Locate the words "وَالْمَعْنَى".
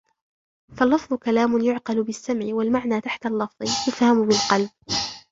2.45-3.01